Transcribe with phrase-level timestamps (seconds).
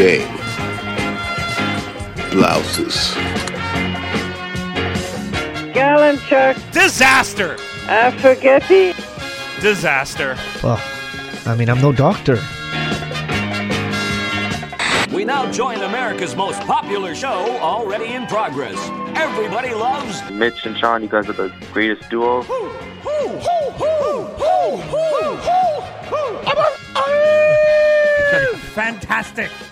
[0.00, 0.34] game.
[2.30, 3.12] Blouses.
[5.74, 7.58] Gallon chuck, Disaster!
[8.16, 8.94] spaghetti.
[9.60, 10.38] Disaster.
[10.62, 10.80] Well,
[11.44, 12.36] I mean, I'm no doctor.
[15.14, 18.78] We now join America's most popular show already in progress.
[19.16, 22.42] Everybody loves Mitch and Sean, you guys are the greatest duo.
[28.72, 29.50] Fantastic.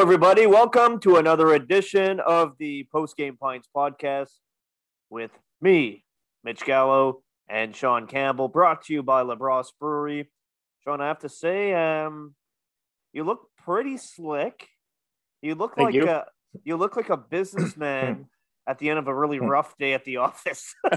[0.00, 0.46] Hello, everybody.
[0.46, 4.30] Welcome to another edition of the Post Game Pints podcast
[5.10, 6.04] with me,
[6.42, 7.20] Mitch Gallo,
[7.50, 10.30] and Sean Campbell, brought to you by LaBrosse Brewery.
[10.82, 12.34] Sean, I have to say, um,
[13.12, 14.68] you look pretty slick.
[15.42, 16.08] You look Thank like you.
[16.08, 16.24] a
[16.64, 18.24] you look like a businessman
[18.66, 20.74] at the end of a really rough day at the office.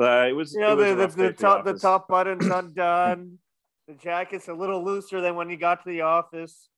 [0.00, 1.82] Uh, it was, you know, was the, the, the top the office.
[1.82, 3.38] top button's undone.
[3.88, 6.68] The jacket's a little looser than when you got to the office.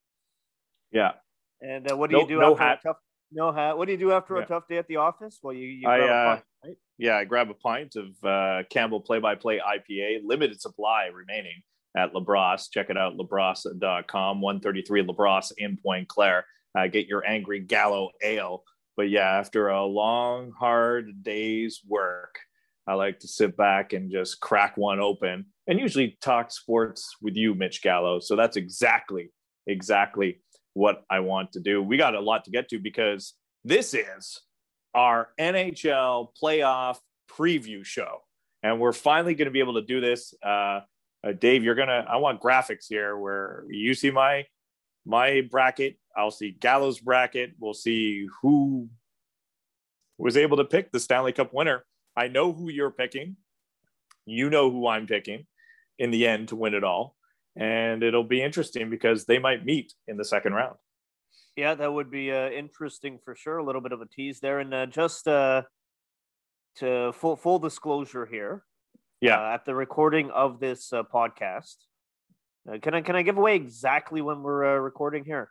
[0.95, 1.12] Yeah.
[1.61, 2.78] And uh, what do No- you do no after hat.
[2.83, 2.97] a tough
[3.33, 3.77] no hat?
[3.77, 4.42] What do you do after Yeah.
[4.45, 5.39] a tough day at the office?
[5.42, 6.77] Well, you, you I, grab a uh, pint, right?
[6.98, 11.62] Yeah, I grab a pint of uh, Campbell Play by Play IPA, limited supply remaining
[11.97, 12.70] at LaBrosse.
[12.70, 16.45] Check it out, labrosse.com, 133 LaBrosse in Pointe-Claire.
[16.78, 18.62] Uh, get your Angry Gallo Ale.
[18.97, 22.39] But yeah, after a long, hard day's work,
[22.87, 27.34] I like to sit back and just crack one open and usually talk sports with
[27.34, 28.21] you, Mitch Gallo.
[28.21, 29.33] So that's exactly,
[29.66, 30.43] exactly
[30.74, 31.82] what I want to do.
[31.82, 34.40] We got a lot to get to because this is
[34.94, 36.98] our NHL playoff
[37.30, 38.18] preview show.
[38.62, 40.34] And we're finally going to be able to do this.
[40.42, 40.80] Uh,
[41.24, 44.46] uh, Dave, you're going to, I want graphics here where you see my,
[45.06, 45.96] my bracket.
[46.16, 47.54] I'll see Gallo's bracket.
[47.58, 48.88] We'll see who
[50.18, 51.84] was able to pick the Stanley Cup winner.
[52.16, 53.36] I know who you're picking.
[54.26, 55.46] You know who I'm picking
[55.98, 57.16] in the end to win it all.
[57.56, 60.76] And it'll be interesting because they might meet in the second round.
[61.56, 63.59] Yeah, that would be uh, interesting for sure.
[63.59, 65.62] A little bit of a tease there, and uh, just uh,
[66.76, 68.65] to full full disclosure here.
[69.20, 69.41] Yeah.
[69.41, 71.76] uh, at the recording of this uh, podcast,
[72.69, 75.50] uh, can I can I give away exactly when we're uh, recording here?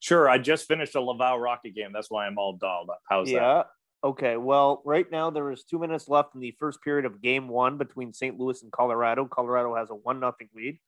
[0.00, 0.28] Sure.
[0.28, 1.90] I just finished a Laval Rocket game.
[1.92, 3.00] That's why I'm all dolled up.
[3.08, 3.34] How's that?
[3.34, 3.62] yeah.
[4.02, 4.36] Okay.
[4.36, 7.78] Well, right now there is two minutes left in the first period of Game One
[7.78, 8.38] between St.
[8.38, 9.24] Louis and Colorado.
[9.24, 10.78] Colorado has a one nothing lead.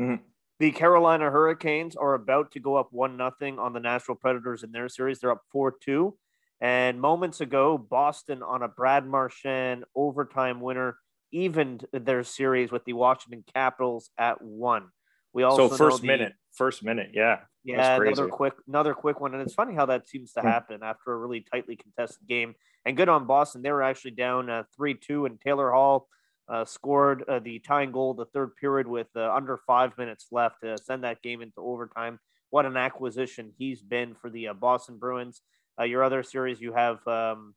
[0.00, 0.20] Mhm.
[0.60, 4.72] The Carolina Hurricanes are about to go up one nothing on the Nashville Predators in
[4.72, 5.20] their series.
[5.20, 6.16] They're up four two.
[6.60, 10.98] And moments ago, Boston on a Brad Marchand overtime winner
[11.32, 14.90] evened their series with the Washington Capitals at one.
[15.32, 17.40] We also So first the- minute, first minute, yeah.
[17.64, 20.46] yeah, another quick, another quick one, and it's funny how that seems to Hmm.
[20.46, 22.54] happen after a really tightly contested game.
[22.86, 26.08] And good on Boston; they were actually down uh, three-two, and Taylor Hall
[26.48, 30.56] uh, scored uh, the tying goal the third period with uh, under five minutes left
[30.62, 32.18] to send that game into overtime.
[32.50, 35.42] What an acquisition he's been for the uh, Boston Bruins.
[35.78, 37.54] Uh, your other series, you have um,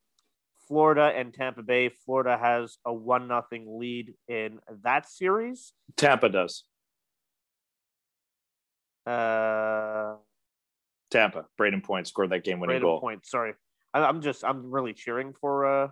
[0.68, 1.90] Florida and Tampa Bay.
[1.90, 5.74] Florida has a one nothing lead in that series.
[5.96, 6.64] Tampa does.
[9.06, 10.16] Uh,
[11.12, 11.46] Tampa.
[11.60, 13.00] Brayden Point scored that game winning goal.
[13.00, 13.26] Point.
[13.26, 13.54] Sorry,
[13.94, 15.88] I, I'm just I'm really cheering for uh,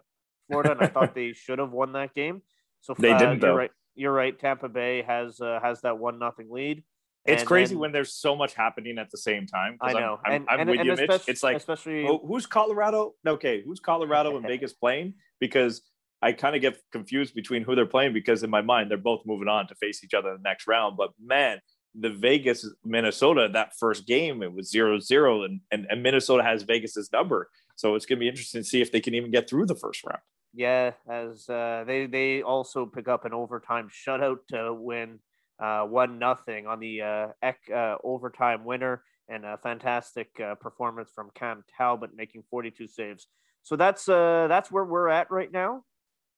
[0.47, 2.41] Florida, and I thought they should have won that game.
[2.85, 3.57] So They uh, didn't, You're though.
[3.57, 3.72] right.
[3.96, 4.38] You're right.
[4.38, 6.84] Tampa Bay has uh, has that one nothing lead.
[7.25, 9.78] It's And crazy then- when there's so much happening at the same time.
[9.81, 11.22] I I'm- know, I'm, and, I'm and, with and you, Mitch.
[11.28, 13.15] It's like, especially oh, who's Colorado?
[13.25, 15.15] Okay, who's Colorado and Vegas playing?
[15.39, 15.81] Because
[16.21, 19.24] I kind of get confused between who they're playing because in my mind they're both
[19.25, 20.98] moving on to face each other in the next round.
[20.98, 21.59] But man,
[21.98, 26.62] the Vegas Minnesota that first game it was zero zero and, and and Minnesota has
[26.63, 29.65] Vegas's number, so it's gonna be interesting to see if they can even get through
[29.65, 30.21] the first round.
[30.56, 35.19] Yeah, as uh, they they also pick up an overtime shutout to win
[35.60, 41.12] uh, one nothing on the uh, Ek uh, overtime winner, and a fantastic uh, performance
[41.13, 43.28] from Cam Talbot making 42 saves.
[43.63, 45.84] So that's uh, that's where we're at right now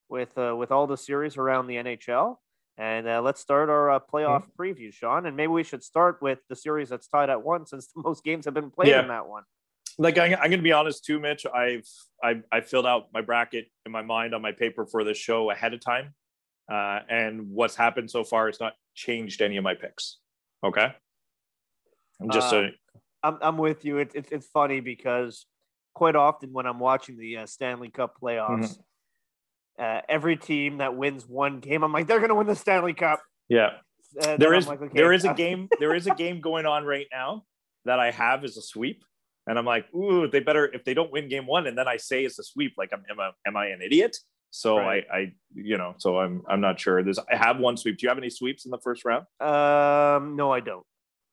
[0.10, 2.38] with uh, with all the series around the NHL.
[2.78, 5.26] And uh, let's start our uh, playoff preview, Sean.
[5.28, 8.24] And maybe we should start with the series that's tied at one, since the most
[8.24, 9.02] games have been played Yeah.
[9.02, 9.44] in that one.
[9.98, 11.46] Like I, I'm going to be honest too, Mitch.
[11.46, 11.88] I've
[12.24, 15.52] I, I filled out my bracket in my mind on my paper for this show
[15.52, 16.14] ahead of time,
[16.72, 20.18] uh, and what's happened so far has not changed any of my picks.
[20.64, 20.94] Okay.
[22.22, 22.70] I'm just Uh, so
[23.24, 23.98] I'm I'm with you.
[23.98, 25.46] It's it's, it's funny because
[25.94, 28.78] quite often when I'm watching the uh, Stanley Cup playoffs,
[29.80, 32.94] uh, every team that wins one game, I'm like, they're going to win the Stanley
[32.94, 33.22] Cup.
[33.50, 33.72] yeah.
[34.22, 36.86] Uh, There is like, okay, there is a game there is a game going on
[36.86, 37.44] right now
[37.86, 39.04] that I have as a sweep,
[39.48, 41.98] and I'm like, ooh, they better if they don't win game one, and then I
[41.98, 44.18] say it's a sweep, like I'm am I, am I an idiot?
[44.52, 45.06] So Right.
[45.12, 47.04] I I you know so I'm I'm not sure.
[47.04, 47.98] There's I have one sweep.
[47.98, 49.26] Do you have any sweeps in the first round?
[49.42, 50.86] Um, no, I don't.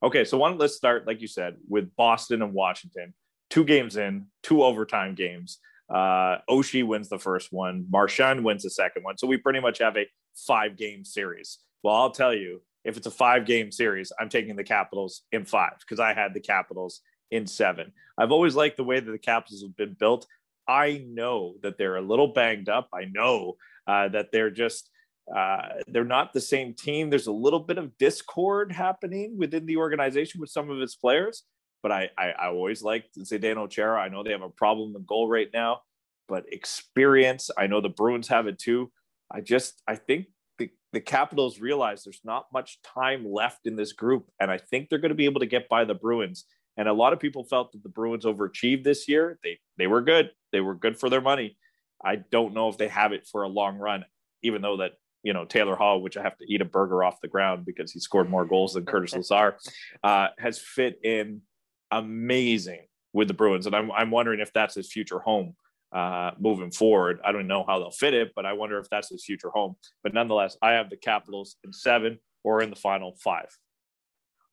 [0.03, 3.15] Okay, so one let's start like you said with Boston and Washington.
[3.51, 5.59] Two games in, two overtime games.
[5.89, 7.87] Uh, Oshie wins the first one.
[7.91, 9.17] Marchand wins the second one.
[9.17, 11.59] So we pretty much have a five game series.
[11.83, 15.45] Well, I'll tell you, if it's a five game series, I'm taking the Capitals in
[15.45, 17.01] five because I had the Capitals
[17.35, 17.93] in seven.
[18.17, 20.27] I've always liked the way that the Capitals have been built.
[20.69, 22.89] I know that they're a little banged up.
[22.95, 23.55] I know
[23.87, 24.89] uh, that they're just
[25.35, 27.11] uh, they're not the same team.
[27.11, 31.45] There's a little bit of discord happening within the organization with some of its players.
[31.83, 34.01] But I, I, I always liked Zdeno Chara.
[34.01, 35.81] I know they have a problem in goal right now,
[36.29, 37.51] but experience.
[37.59, 38.93] I know the Bruins have it too.
[39.31, 40.27] I just I think
[40.59, 44.89] the, the Capitals realize there's not much time left in this group, and I think
[44.89, 46.45] they're going to be able to get by the Bruins.
[46.77, 49.39] And a lot of people felt that the Bruins overachieved this year.
[49.43, 50.31] They they were good.
[50.53, 51.57] They were good for their money.
[52.05, 54.05] I don't know if they have it for a long run,
[54.43, 54.93] even though that
[55.23, 57.93] you know Taylor Hall, which I have to eat a burger off the ground because
[57.93, 59.57] he scored more goals than Curtis Lazar,
[60.03, 61.43] uh, has fit in
[61.91, 65.55] amazing with the Bruins, and I'm I'm wondering if that's his future home
[65.95, 67.21] uh, moving forward.
[67.25, 69.77] I don't know how they'll fit it, but I wonder if that's his future home.
[70.03, 73.49] But nonetheless, I have the Capitals in seven or in the final five.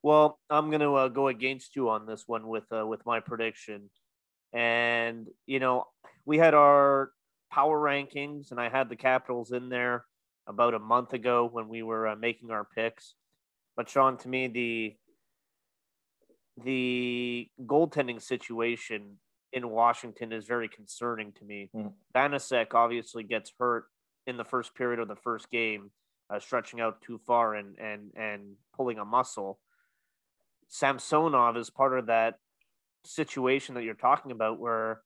[0.04, 3.20] Well, I'm going to uh, go against you on this one with uh, with my
[3.20, 3.90] prediction.
[4.54, 5.86] And you know,
[6.26, 7.12] we had our
[7.52, 10.06] power rankings, and I had the Capitals in there
[10.48, 13.14] about a month ago when we were uh, making our picks.
[13.76, 14.96] But Sean, to me, the
[16.64, 19.18] the goaltending situation
[19.54, 21.70] in Washington is very concerning to me.
[21.76, 21.94] Mhm.
[22.16, 23.86] Vanecek obviously gets hurt
[24.28, 25.92] in the first period of the first game,
[26.30, 29.60] uh, stretching out too far and and and pulling a muscle.
[30.72, 32.36] Samsonov is part of that
[33.06, 35.02] situation that you're talking about where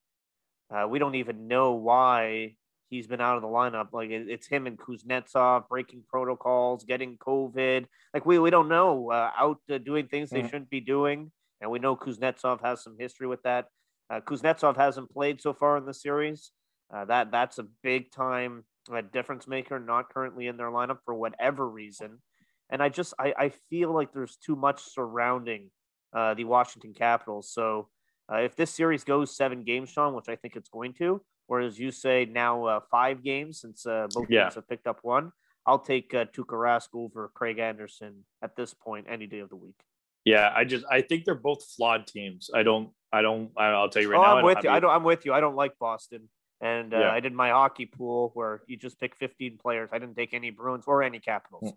[0.73, 2.55] uh, we don't even know why
[2.89, 3.87] he's been out of the lineup.
[3.91, 7.85] Like it, it's him and Kuznetsov breaking protocols, getting COVID.
[8.13, 10.49] Like we, we don't know uh, out uh, doing things they Mhm.
[10.49, 11.31] shouldn't be doing.
[11.61, 13.65] And we know Kuznetsov has some history with that.
[14.09, 16.51] Uh, Kuznetsov hasn't played so far in the series.
[16.93, 19.79] Uh, that that's a big time uh, difference maker.
[19.79, 22.21] Not currently in their lineup for whatever reason.
[22.69, 25.69] And I just I, I feel like there's too much surrounding
[26.15, 27.51] uh, the Washington Capitals.
[27.51, 27.89] So
[28.31, 31.61] uh, if this series goes seven games, Sean, which I think it's going to, or
[31.61, 34.43] as you say now uh, five games since uh, both Yeah.
[34.43, 35.31] teams have picked up one,
[35.67, 39.55] I'll take uh, Tuukka Rask over Craig Anderson at this point any day of the
[39.55, 39.79] week.
[40.23, 42.49] Yeah, I just I think they're both flawed teams.
[42.53, 44.37] I don't I don't I'll tell you right oh, now.
[44.37, 44.69] I'm with you.
[44.71, 44.89] I don't.
[44.89, 45.33] I'm with you.
[45.33, 46.29] I don't like Boston,
[46.61, 47.11] and uh, Yeah.
[47.11, 49.89] I did my hockey pool where you just pick 15 players.
[49.93, 51.71] I didn't take any Bruins or any Capitals.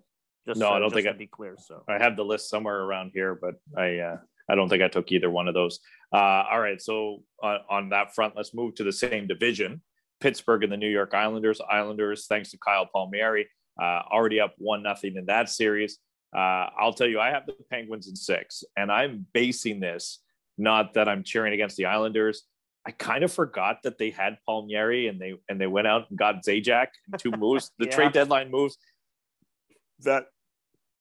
[0.48, 1.56] Just No, uh, I don't think to I- be clear.
[1.58, 4.16] So I have the list somewhere around here, but I uh,
[4.50, 5.78] I don't think I took either one of those.
[6.12, 6.16] Uh,
[6.50, 9.82] all right, so on, on that front, let's move to the same division:
[10.20, 11.60] Pittsburgh and the New York Islanders.
[11.70, 13.46] Islanders, thanks to Kyle Palmieri,
[13.80, 15.98] uh, already up one nothing in that series.
[16.34, 20.20] Uh, I'll tell you, I have the Penguins in six, and I'm basing this
[20.56, 22.42] not that I'm cheering against the Islanders.
[22.86, 26.18] I kind of forgot that they had Palmieri and they and they went out and
[26.18, 27.90] got Zajac and two moves, the Yeah.
[27.94, 28.78] trade deadline moves.
[30.00, 30.26] That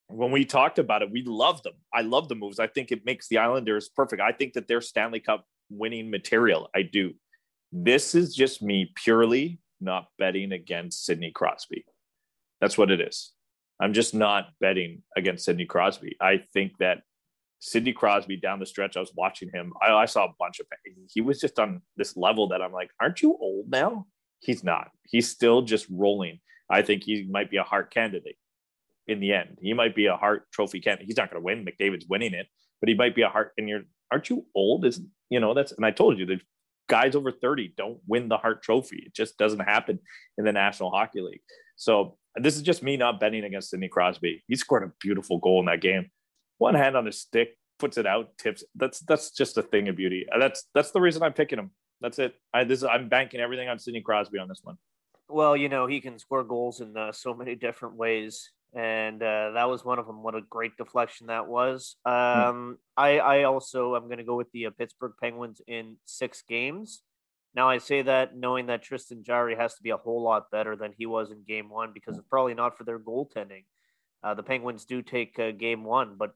[0.08, 1.74] when we talked about it, we loved them.
[1.94, 2.60] I love the moves.
[2.60, 4.22] I think it makes the Islanders perfect.
[4.22, 6.70] I think that they're Stanley Cup winning material.
[6.76, 7.14] I do.
[7.72, 11.86] This is just me purely not betting against Sidney Crosby.
[12.62, 13.34] That's what it is.
[13.80, 16.16] I'm just not betting against Sidney Crosby.
[16.20, 17.02] I think that
[17.60, 19.74] Sidney Crosby down the stretch, I was watching him.
[19.82, 20.68] I, I saw a bunch of
[21.10, 24.08] he was just on this level that I'm like, aren't you old now?
[24.40, 24.90] He's not.
[25.04, 26.40] He's still just rolling.
[26.70, 28.38] I think he might be a heart candidate
[29.08, 29.58] in the end.
[29.62, 31.08] He might be a Hart Trophy candidate.
[31.08, 31.66] He's not going to win.
[31.66, 32.48] McDavid's winning it,
[32.80, 33.54] but he might be a Hart.
[33.58, 34.86] And you're, aren't you old?
[34.86, 35.72] Is you know that's.
[35.72, 36.40] And I told you the
[36.90, 39.04] guys over thirty don't win the Hart Trophy.
[39.06, 40.00] It just doesn't happen
[40.38, 41.42] in the National Hockey League.
[41.76, 44.44] So this is just me not betting against Sidney Crosby.
[44.48, 46.10] He scored a beautiful goal in that game.
[46.58, 48.64] One hand on his stick, puts it out, tips.
[48.76, 50.26] That's that's just a thing of beauty.
[50.40, 51.72] That's that's the reason I'm picking him.
[52.02, 52.36] That's it.
[52.54, 54.78] I this I'm banking everything on Sidney Crosby on this one.
[55.30, 58.52] Well, you know, he can score goals in uh, so many different ways.
[58.76, 60.24] And uh, that was one of them.
[60.24, 61.96] What a great deflection that was.
[62.06, 66.44] Um, I, I also am going to go with the uh, Pittsburgh Penguins in six
[66.48, 67.02] games.
[67.56, 70.76] Now, I say that knowing that Tristan Jarry has to be a whole lot better
[70.76, 73.64] than he was in game one because it's probably not for their goaltending.
[74.22, 76.36] Uh, the Penguins do take uh, game one, but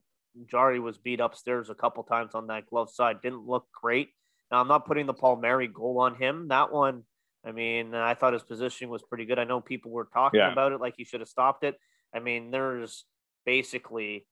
[0.50, 3.20] Jarry was beat upstairs a couple times on that glove side.
[3.22, 4.08] Didn't look great.
[4.50, 6.48] Now I'm not putting the Palmieri goal on him.
[6.48, 7.04] That one,
[7.44, 9.38] I mean, I thought his positioning was pretty good.
[9.38, 10.50] I know people were talking Yeah.
[10.52, 11.76] about it like he should have stopped it.
[12.14, 13.04] I mean, there's
[13.44, 14.26] basically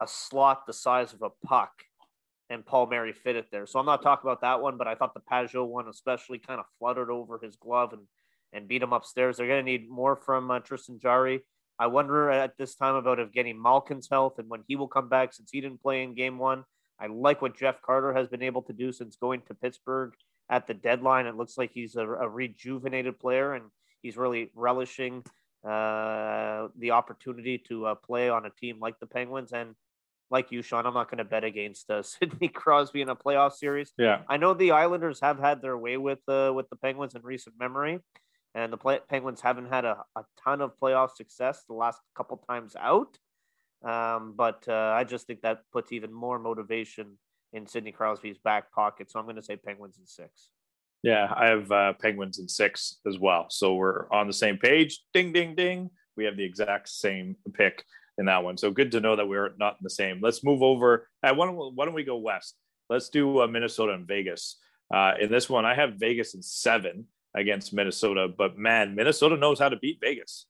[0.00, 1.70] a slot the size of a puck,
[2.50, 3.66] and Palmieri fit it there.
[3.66, 6.60] So I'm not talking about that one, but I thought the Pageau one especially kind
[6.60, 8.02] of fluttered over his glove and
[8.52, 9.36] and beat him upstairs.
[9.36, 11.40] They're going to need more from uh, Tristan Jarry.
[11.78, 15.32] I wonder at this time about Evgeny Malkin's health and when he will come back
[15.32, 16.64] since he didn't play in game one.
[17.00, 20.12] I like what Jeff Carter has been able to do since going to Pittsburgh
[20.48, 21.26] at the deadline.
[21.26, 23.64] It looks like he's a, a rejuvenated player and
[24.02, 25.24] he's really relishing
[25.64, 29.52] uh, the opportunity to uh, play on a team like the Penguins.
[29.52, 29.74] And
[30.30, 33.52] like you, Sean, I'm not going to bet against uh, Sidney Crosby in a playoff
[33.52, 33.92] series.
[33.98, 34.22] Yeah.
[34.28, 37.56] I know the Islanders have had their way with uh, with the Penguins in recent
[37.58, 38.00] memory,
[38.54, 42.38] and the play- Penguins haven't had a, a ton of playoff success the last couple
[42.48, 43.18] times out.
[43.84, 47.18] Um, but uh, I just think that puts even more motivation
[47.52, 49.10] in Sidney Crosby's back pocket.
[49.10, 50.50] So I'm going to say Penguins in six.
[51.02, 53.46] Yeah, I have uh, Penguins in six as well.
[53.50, 55.00] So we're on the same page.
[55.12, 55.90] Ding, ding, ding.
[56.16, 57.84] We have the exact same pick
[58.18, 58.56] in that one.
[58.56, 60.20] So good to know that we're not in the same.
[60.22, 61.08] Let's move over.
[61.20, 62.54] Why, don't, we- why don't we go west?
[62.88, 64.58] Let's do uh, Minnesota and Vegas.
[64.94, 68.28] Uh, in this one, I have Vegas in seven against Minnesota.
[68.28, 70.46] But man, Minnesota knows how to beat Vegas.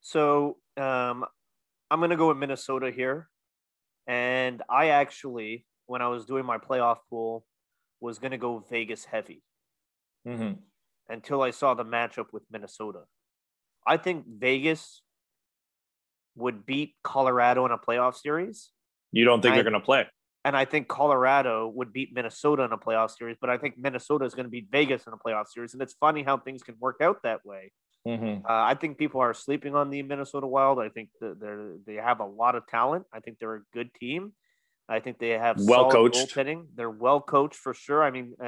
[0.00, 1.24] So um,
[1.90, 3.28] I'm going to go with Minnesota here.
[4.06, 7.44] And I actually, when I was doing my playoff pool,
[8.00, 9.42] was going to go Vegas heavy
[10.26, 10.52] Mm-hmm.
[11.08, 13.02] until I saw the matchup with Minnesota.
[13.86, 15.02] I think Vegas
[16.34, 18.70] would beat Colorado in a playoff series.
[19.12, 20.06] You don't think I- they're going to play?
[20.44, 24.24] And I think Colorado would beat Minnesota in a playoff series, but I think Minnesota
[24.24, 25.72] is going to beat Vegas in a playoff series.
[25.72, 27.72] And it's funny how things can work out that way.
[28.06, 28.46] Mm-hmm.
[28.46, 30.78] Uh, I think people are sleeping on the Minnesota Wild.
[30.78, 33.06] I think that they're they have a lot of talent.
[33.12, 34.34] I think they're a good team.
[34.88, 36.34] I think they have Well solid coached.
[36.34, 36.66] goaltending.
[36.74, 38.04] They're well coached for sure.
[38.04, 38.44] I mean, uh,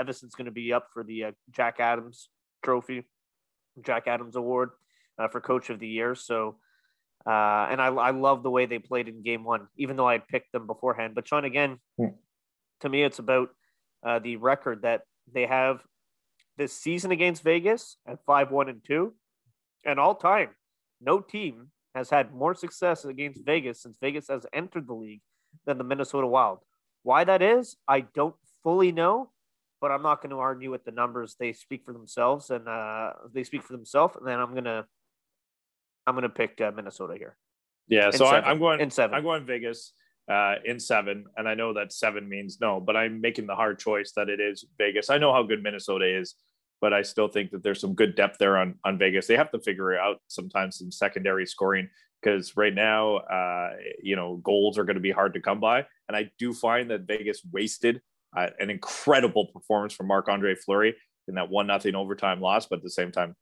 [0.00, 2.28] Evason's going to be up for the uh, Jack Adams
[2.62, 3.04] Trophy,
[3.84, 4.70] Jack Adams Award
[5.18, 6.14] uh, for Coach of the Year.
[6.14, 6.56] So,
[7.26, 10.12] uh, and I, I love the way they played in Game One, even though I
[10.12, 11.14] had picked them beforehand.
[11.14, 12.06] But Sean, again, Hmm.
[12.80, 13.50] to me, it's about
[14.02, 15.82] uh, the record that they have
[16.56, 19.14] this season against Vegas at five one and two,
[19.84, 20.48] and all time,
[21.00, 25.20] no team has had more success against Vegas since Vegas has entered the league
[25.66, 26.58] than the Minnesota Wild.
[27.02, 29.30] Why that is, I don't fully know,
[29.80, 31.36] but I'm not going to argue with the numbers.
[31.38, 34.16] They speak for themselves, and uh, they speak for themselves.
[34.16, 34.86] And then I'm gonna,
[36.06, 37.36] I'm gonna pick uh, Minnesota here
[37.88, 38.06] Yeah.
[38.06, 38.48] In So I.
[38.48, 39.16] I'm going in seven.
[39.16, 39.92] I'm going Vegas
[40.30, 43.78] uh, in seven, and I know that seven means no, but I'm making the hard
[43.78, 45.10] choice that it is Vegas.
[45.10, 46.36] I know how good Minnesota is,
[46.80, 49.26] but I still think that there's some good depth there on on Vegas.
[49.26, 51.88] They have to figure out sometimes some secondary scoring
[52.22, 53.70] because right now, uh,
[54.02, 56.90] you know, goals are going to be hard to come by, and I do find
[56.90, 58.00] that Vegas wasted
[58.36, 60.94] uh, an incredible performance from Marc Andre Fleury
[61.28, 63.36] in that one nothing overtime loss, but at the same time,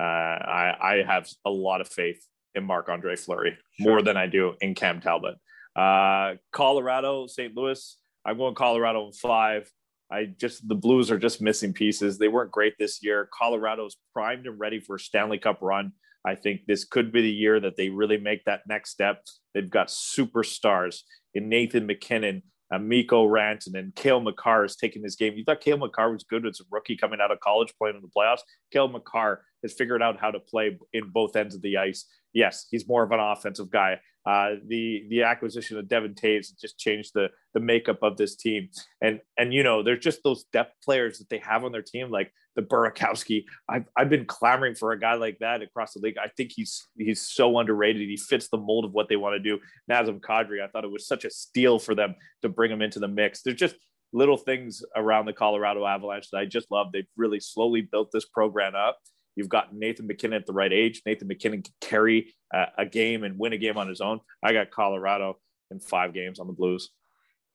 [0.00, 4.26] uh, I, I have a lot of faith in Marc Andre Fleury more than I
[4.26, 5.36] do in Cam Talbot.
[5.76, 7.54] Uh, Colorado, St.
[7.56, 7.98] Louis.
[8.24, 9.70] I'm going Colorado in five.
[10.10, 12.18] I just the Blues are just missing pieces.
[12.18, 13.28] They weren't great this year.
[13.36, 15.92] Colorado's primed and ready for a Stanley Cup run.
[16.24, 19.24] I think this could be the year that they really make that next step.
[19.52, 21.00] They've got superstars
[21.34, 22.42] in Nathan MacKinnon,
[22.80, 25.34] Mikko Rantanen, and Cale Makar is taking this game.
[25.36, 28.02] You thought Cale Makar was good as a rookie coming out of college playing in
[28.02, 28.40] the playoffs.
[28.72, 32.06] Cale Makar has figured out how to play in both ends of the ice.
[32.32, 34.00] Yes, he's more of an offensive guy.
[34.26, 38.70] Uh, the the acquisition of Devon Toews just changed the the makeup of this team.
[39.02, 42.10] And and you know, there's just those depth players that they have on their team,
[42.10, 43.44] like the Burakovsky.
[43.68, 46.18] I've I've been clamoring for a guy like that across the league.
[46.18, 48.08] I think he's he's so underrated.
[48.08, 49.60] He fits the mold of what they want to do.
[49.90, 52.98] Nazem Kadri, I thought it was such a steal for them to bring him into
[52.98, 53.42] the mix.
[53.42, 53.76] There's just
[54.12, 56.92] little things around the Colorado Avalanche that I just love.
[56.92, 58.98] They've really slowly built this program up.
[59.36, 61.02] You've got Nathan MacKinnon at the right age.
[61.04, 62.32] Nathan MacKinnon can carry
[62.78, 64.20] a game and win a game on his own.
[64.42, 65.38] I got Colorado
[65.72, 66.90] in five games on the Blues.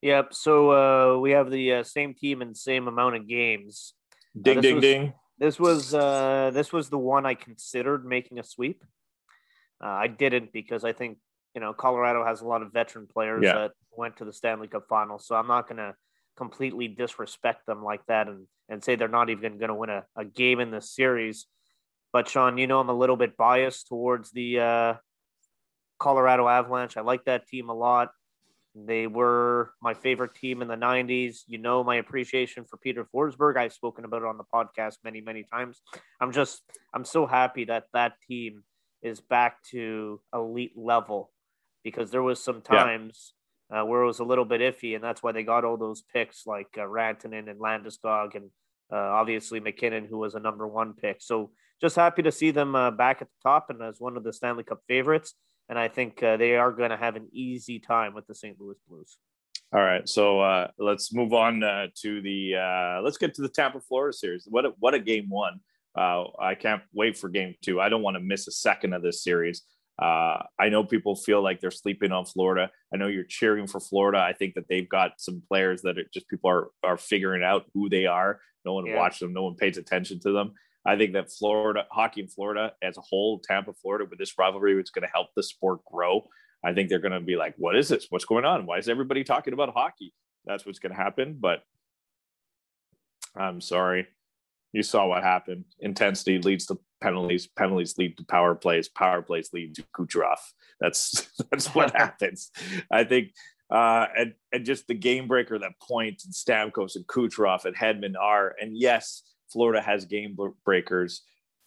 [0.02, 0.34] Yep.
[0.34, 3.94] So uh, we have the uh, same team and same amount of games.
[4.40, 5.14] Ding, this ding, was- ding.
[5.38, 8.84] This was uh, this was the one I considered making a sweep.
[9.82, 11.18] Uh, I didn't because I think
[11.56, 13.54] you know Colorado has a lot of veteran players Yeah.
[13.54, 15.96] that went to the Stanley Cup Finals, so I'm not going to
[16.36, 20.04] completely disrespect them like that and and say they're not even going to win a,
[20.18, 21.46] a game in this series.
[22.12, 24.94] But Sean, you know I'm a little bit biased towards the uh,
[26.00, 26.98] Colorado Avalanche.
[26.98, 28.10] I like that team a lot.
[28.76, 31.40] They were my favorite team in the 90s.
[31.48, 33.58] You know my appreciation for Peter Forsberg.
[33.58, 35.82] I've spoken about it on the podcast many, many times.
[36.22, 36.62] I'm just,
[36.94, 38.64] I'm so happy that that team
[39.02, 41.32] is back to elite level
[41.84, 42.84] because there was some Yeah.
[42.84, 43.34] times
[43.72, 46.02] uh, where it was a little bit iffy, and that's why they got all those
[46.02, 48.50] picks like uh, Rantanen and Landeskog and
[48.92, 51.18] uh, obviously MacKinnon, who was a number one pick.
[51.22, 54.24] So just happy to see them uh, back at the top and as one of
[54.24, 55.36] the Stanley Cup favorites.
[55.70, 58.60] And I think uh, they are going to have an easy time with the St.
[58.60, 59.18] Louis Blues.
[59.72, 62.56] All right, so uh, let's move on uh, to the.
[62.56, 64.48] Uh, let's get to the Tampa Florida series.
[64.50, 65.60] What a, what a game one!
[65.96, 67.80] Uh, I can't wait for game two.
[67.80, 69.62] I don't want to miss a second of this series.
[70.02, 72.72] Uh, I know people feel like they're sleeping on Florida.
[72.92, 74.18] I know you're cheering for Florida.
[74.18, 77.66] I think that they've got some players that are just people are are figuring out
[77.76, 78.40] who they are.
[78.66, 78.98] No one Yeah.
[78.98, 79.34] watches them.
[79.34, 80.54] No one pays attention to them.
[80.86, 84.80] I think that Florida hockey in Florida as a whole, Tampa, Florida, with this rivalry,
[84.80, 86.28] it's going to help the sport grow.
[86.64, 88.08] I think they're going to be like, "What is this?
[88.10, 88.66] What's going on?
[88.66, 90.14] Why is everybody talking about hockey?"
[90.46, 91.38] That's what's going to happen.
[91.40, 91.64] But
[93.36, 94.08] I'm sorry,
[94.74, 95.66] you saw what happened.
[95.80, 97.48] Intensity leads to penalties.
[97.48, 98.90] Penalties lead to power plays.
[98.90, 100.38] Power plays lead to Kucherov.
[100.80, 102.52] That's that's what happens.
[102.92, 103.34] I think.
[103.72, 108.16] Uh, and and just the game breaker that Point and Stamkos and Kucherov and Hedman
[108.20, 108.56] are.
[108.60, 111.22] And yes, Florida has game breakers,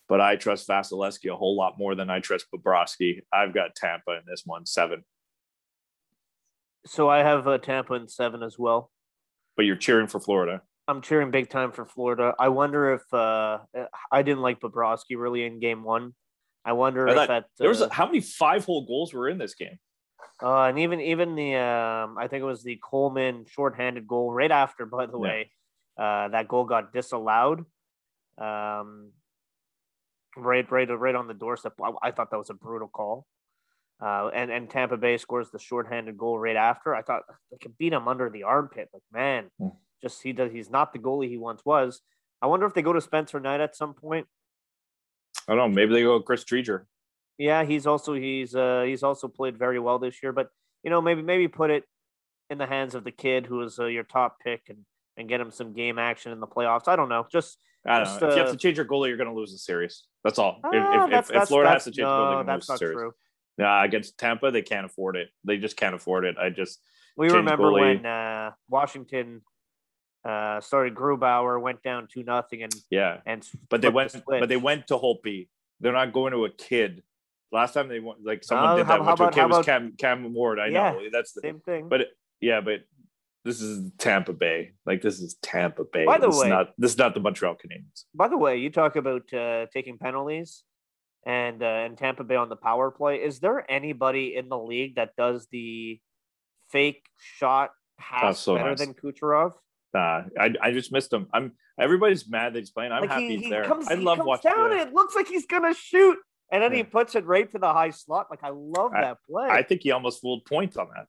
[0.09, 3.21] but I trust Vasilevskiy a whole lot more than I trust Bobrovsky.
[3.33, 5.05] I've got Tampa in this one seven,
[6.87, 8.91] So I have uh, Tampa in seven as well.
[9.57, 10.63] but you're cheering for Florida.
[10.89, 12.35] I'm cheering big time for Florida.
[12.39, 13.59] I wonder if uh,
[14.11, 16.15] I didn't like Bobrovsky really in game one.
[16.65, 19.29] I wonder I if that There was uh, a, how many five hole goals were
[19.29, 19.79] in this game?
[20.43, 24.51] Uh, and even even the um, I think it was the Coleman shorthanded goal right
[24.51, 24.87] after.
[24.87, 25.23] By the Yeah.
[25.23, 25.53] way,
[25.99, 27.65] uh, that goal got disallowed.
[28.39, 29.11] Um,
[30.37, 31.75] right, right, right on the doorstep.
[31.83, 33.27] I, I thought that was a brutal call.
[34.01, 36.95] Uh, and and Tampa Bay scores the shorthanded goal right after.
[36.95, 38.89] I thought they could beat him under the armpit.
[38.93, 39.69] Like man, Hmm.
[40.03, 40.51] just he does.
[40.51, 42.01] He's not the goalie he once was.
[42.41, 44.27] I wonder if they go to Spencer Knight at some point.
[45.47, 45.75] I don't know.
[45.75, 46.87] Maybe they go Chris Driedger.
[47.39, 50.33] Yeah, he's also he's uh he's also played very well this year.
[50.33, 50.49] But
[50.83, 51.85] you know, maybe maybe put it
[52.51, 54.79] in the hands of the kid who is uh, your top pick and
[55.17, 56.89] and get him some game action in the playoffs.
[56.89, 57.27] I don't know.
[57.31, 58.29] Just I don't Just, know.
[58.29, 60.05] if you have uh, to change your goalie, you're going to lose the series.
[60.25, 60.61] That's all.
[60.65, 62.53] ah, if, if, that's- if, if Florida has to change no, goalie, they're going to
[62.53, 62.95] that's lose the not series.
[62.97, 63.13] true.
[63.59, 65.29] Nah, against Tampa, they can't afford it.
[65.45, 66.37] They just can't afford it.
[66.39, 66.81] I just
[67.17, 67.97] We remember goalie.
[67.97, 69.43] when uh, Washington
[70.25, 73.19] uh, started Grubauer, went down to nothing, and yeah.
[73.27, 74.13] and But they went.
[74.13, 74.23] the.
[74.27, 75.49] But they went to Holtby.
[75.81, 77.03] They're not going to a kid.
[77.51, 79.01] Last time they went, like someone Oh, did that.
[79.01, 80.59] how went to a kid was about- Cam Cam Ward.
[80.61, 81.41] I Yeah, know that's the.
[81.43, 81.89] same thing.
[81.89, 82.07] But
[82.41, 82.81] yeah, but
[83.45, 84.73] this is Tampa Bay.
[84.87, 86.05] Like this is Tampa Bay.
[86.07, 88.05] By the this way- is not this is not the Montreal Canadiens.
[88.15, 90.65] By the way, you talk about uh, taking penalties
[91.27, 93.17] and uh, and Tampa Bay on the power play.
[93.17, 96.01] Is there anybody in the league that does the
[96.71, 98.79] fake shot pass so better nice.
[98.79, 99.53] than Kucherov?
[99.95, 101.29] Uh, I I just missed him.
[101.35, 102.93] I'm everybody's mad that he's playing.
[102.93, 103.65] I'm like happy he, he's there.
[103.65, 104.51] comes, I he love comes watching.
[104.53, 104.71] down.
[104.71, 106.17] the- It looks like he's gonna shoot,
[106.51, 108.29] and then he puts it right to the high slot.
[108.31, 109.49] Like I love I- that play.
[109.51, 111.09] I think he almost fooled points on that.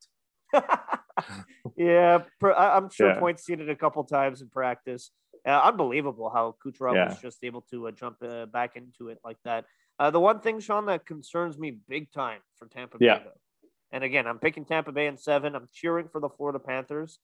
[1.76, 3.20] yeah, I'm sure Yeah.
[3.20, 5.12] Point's seen it a couple times in practice.
[5.46, 7.10] Uh, unbelievable how Kucherov Yeah.
[7.10, 9.66] was just able to uh, jump uh, back into it like that.
[10.00, 13.18] Uh, the one thing, Sean, that concerns me big time for Tampa Yeah.
[13.20, 15.56] Bay, though, and again, I'm picking Tampa Bay in seven.
[15.56, 17.20] I'm cheering for the Florida Panthers.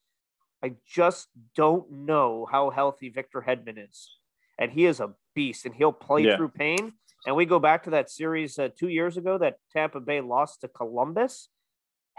[0.62, 4.18] I just don't know how healthy Victor Hedman is,
[4.58, 6.36] and he is a beast, and he'll play Yeah.
[6.36, 6.94] through pain.
[7.26, 10.62] And we go back to that series uh, two years ago that Tampa Bay lost
[10.62, 11.50] to Columbus.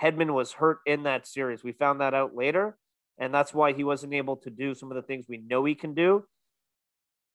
[0.01, 1.63] Hedman was hurt in that series.
[1.63, 2.77] We found that out later,
[3.19, 5.75] and that's why he wasn't able to do some of the things we know he
[5.75, 6.25] can do.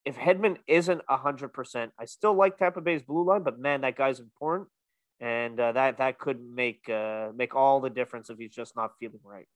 [0.03, 3.95] If Hedman isn't hundred percent, I still like Tampa Bay's blue line, but man, that
[3.95, 4.69] guy's important,
[5.19, 8.91] and uh, that that could make uh, make all the difference if he's just not
[8.99, 9.47] feeling right.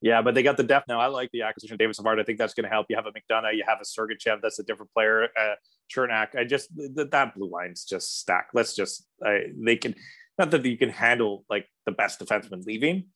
[0.00, 1.00] Yeah, but they got the depth now.
[1.00, 2.20] I like the acquisition of David Savard.
[2.20, 2.86] I think that's going to help.
[2.90, 4.42] You have a McDonagh, you have a Sergachev.
[4.42, 5.28] That's a different player.
[5.38, 5.54] Uh,
[5.90, 6.36] Cernak.
[6.36, 8.54] I just th- that blue line's just stacked.
[8.54, 9.94] Let's just I, they can
[10.38, 13.06] not that you can handle like the best defenseman leaving,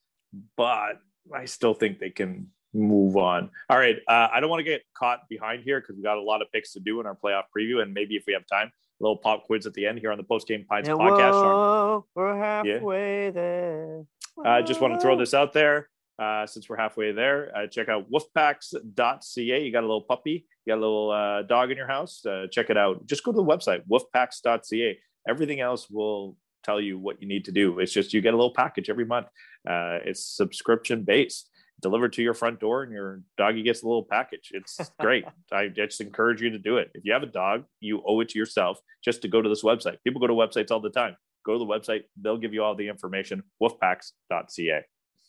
[0.56, 1.00] but
[1.34, 3.50] I still think they can move on.
[3.70, 6.22] All right, uh, I don't want to get caught behind here because we got a
[6.22, 8.68] lot of picks to do in our playoff preview, and maybe if we have time,
[8.68, 11.32] a little pop quiz at the end here on the post game Pints And podcast.
[11.32, 14.04] Whoa, we're halfway there.
[14.44, 15.88] I Uh, just want to throw this out there.
[16.18, 19.62] Uh, since we're halfway there, uh, check out wolfpacks.ca.
[19.64, 22.24] You got a little puppy, you got a little uh, dog in your house.
[22.26, 23.06] Uh, check it out.
[23.06, 24.98] Just go to the website, wolfpacks.ca.
[25.28, 27.78] Everything else will tell you what you need to do.
[27.78, 29.26] It's just you get a little package every month.
[29.68, 34.04] Uh, it's subscription based, delivered to your front door, and your doggy gets a little
[34.04, 34.50] package.
[34.52, 35.24] It's great.
[35.52, 36.90] I just encourage you to do it.
[36.94, 39.62] If you have a dog, you owe it to yourself just to go to this
[39.62, 39.96] website.
[40.04, 41.16] People go to websites all the time.
[41.46, 43.42] Go to the website, they'll give you all the information.
[43.62, 44.82] Wolfpacks.ca.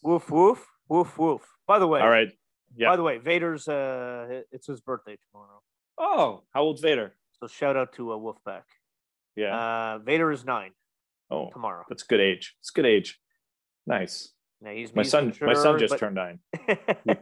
[0.03, 1.41] Woof woof woof woof.
[1.67, 2.29] By the way, All right.
[2.75, 2.89] Yeah.
[2.89, 5.61] By the way, Vader's uh, it's his birthday tomorrow,
[5.97, 7.13] Oh, how old's Vader?
[7.39, 8.63] so shout out to uh, Wolfpack.
[9.35, 9.55] Yeah.
[9.55, 10.71] Uh, Vader is nine.
[11.31, 11.83] Oh, tomorrow.
[11.89, 12.55] that's good age.
[12.59, 13.19] It's good age.
[13.85, 14.29] Nice.
[14.63, 16.39] Yeah, he's My son, my son just but- turned nine.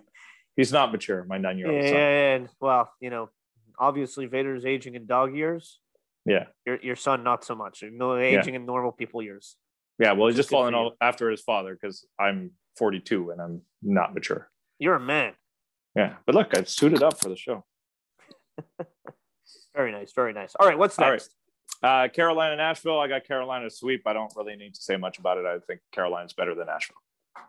[0.56, 1.24] He's not mature.
[1.24, 1.76] My nine-year-old.
[1.84, 1.94] yeah, son.
[1.96, 3.30] yeah, and well, you know,
[3.78, 5.80] obviously Vader's aging in dog years.
[6.26, 6.46] Yeah.
[6.66, 7.84] Your your son not so much.
[7.90, 9.56] No, aging in normal people years.
[10.00, 10.14] Yeah.
[10.14, 14.50] Well, he's just falling all after his father because I'm 42 and I'm not mature.
[14.80, 15.34] You're a man.
[15.96, 16.16] Yeah.
[16.26, 17.64] But look, I've suited up for the show.
[19.76, 20.56] Very nice, very nice.
[20.60, 21.36] All right, what's next?
[21.84, 23.00] Uh, Carolina, Nashville.
[23.00, 24.04] I got Carolina sweep.
[24.06, 25.46] I don't really need to say much about it.
[25.46, 26.98] I think Carolina's better than Nashville.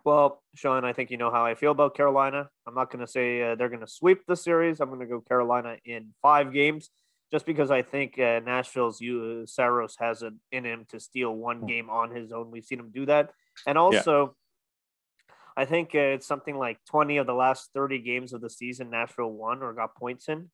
[0.03, 2.49] Well, Sean, I think you know how I feel about Carolina.
[2.67, 4.79] I'm not going to say uh, they're going to sweep the series.
[4.79, 6.89] I'm going to go Carolina in five games,
[7.31, 11.65] just because I think uh, Nashville's uh, Saros has it in him to steal one
[11.65, 12.51] game on his own.
[12.51, 13.31] We've seen him do that,
[13.65, 14.35] and also,
[15.57, 18.91] I think uh, it's something like 20 of the last 30 games of the season
[18.91, 20.49] Nashville won or got points in.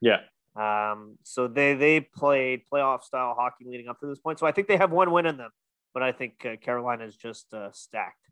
[0.00, 0.20] Yeah.
[0.56, 4.38] Um, so they they played playoff style hockey leading up to this point.
[4.38, 5.50] So I think they have one win in them,
[5.92, 8.28] but I think uh, Carolina is just uh, stacked.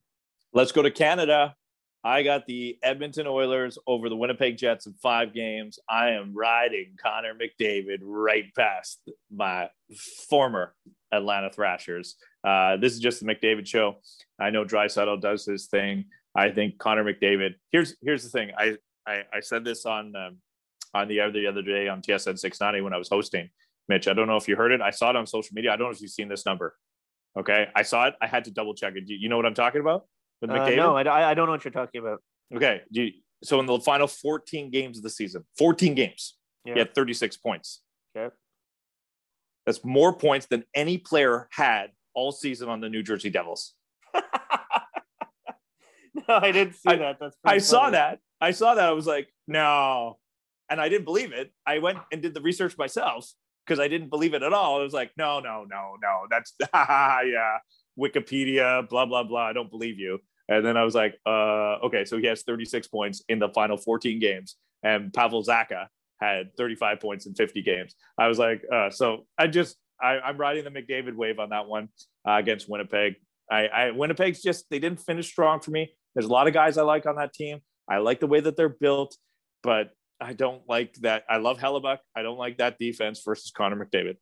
[0.52, 1.56] Let's go to Canada.
[2.04, 5.78] I got the Edmonton Oilers over the Winnipeg Jets in five games.
[5.88, 9.68] I am riding Connor McDavid right past my
[10.28, 10.74] former
[11.12, 12.16] Atlanta Thrashers.
[12.42, 13.96] Uh, this is just the McDavid show.
[14.40, 16.06] I know Draisaitl does his thing.
[16.34, 17.54] I think Connor McDavid.
[17.70, 18.50] Here's here's the thing.
[18.58, 20.38] I I, I said this on um,
[20.94, 23.50] on the other the other day on TSN 690 when I was hosting.
[23.88, 24.80] Mitch, I don't know if you heard it.
[24.80, 25.72] I saw it on social media.
[25.72, 26.74] I don't know if you've seen this number.
[27.38, 28.14] Okay, I saw it.
[28.20, 29.06] I had to double check it.
[29.06, 30.04] Do you know what I'm talking about
[30.40, 32.22] with Uh, no, I, I don't know what you're talking about.
[32.54, 32.82] Okay.
[32.92, 36.74] Do you, so in the final 14 games of the season, 14 games, Yeah.
[36.74, 37.80] he had 36 points.
[38.14, 38.32] Okay.
[39.64, 43.74] That's more points than any player had all season on the New Jersey Devils.
[44.14, 44.22] no,
[46.28, 47.16] I didn't see I- that.
[47.20, 48.18] That's I pretty saw that.
[48.40, 48.84] I saw that.
[48.84, 50.18] I was like, no.
[50.72, 51.52] And I didn't believe it.
[51.66, 53.30] I went and did the research myself
[53.66, 54.80] because I didn't believe it at all.
[54.80, 56.26] I was like, no, no, no, no.
[56.30, 57.58] That's, yeah,
[58.00, 59.48] Wikipedia, blah, blah, blah.
[59.48, 60.18] I don't believe you.
[60.48, 63.76] And then I was like, uh, okay, so he has 36 points in the final
[63.76, 64.56] 14 games.
[64.82, 65.88] And Pavel Zacha
[66.22, 67.94] had 35 points in 50 games.
[68.16, 71.66] I was like, uh, so I just, I, I'm riding the McDavid wave on that
[71.66, 71.90] one
[72.26, 73.16] uh, against Winnipeg.
[73.50, 75.92] I, I Winnipeg's just they didn't finish strong for me.
[76.14, 77.58] There's a lot of guys I like on that team.
[77.86, 79.18] I like the way that they're built,
[79.62, 79.90] but
[80.22, 81.24] I don't like that.
[81.28, 81.98] I love Hellebuyck.
[82.16, 84.16] I don't like that defense versus Connor McDavid.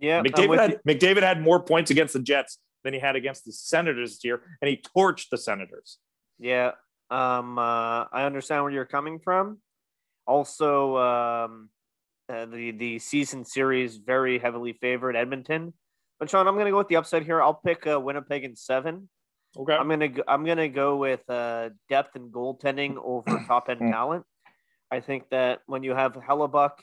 [0.00, 0.94] Yeah, McDavid had, you.
[0.94, 4.42] McDavid had more points against the Jets than he had against the Senators this year,
[4.60, 5.98] and he torched the Senators.
[6.38, 6.72] Yeah,
[7.10, 9.58] um, uh, I understand where you're coming from.
[10.26, 11.70] Also, um,
[12.28, 15.72] uh, the the season series very heavily favored Edmonton.
[16.18, 17.42] But Sean, I'm going to go with the upside here.
[17.42, 19.08] I'll pick uh, Winnipeg in seven.
[19.56, 19.74] Okay.
[19.74, 24.24] I'm gonna go, I'm gonna go with uh, depth and goaltending over top end talent.
[24.90, 26.78] I think that when you have Hellebuyck,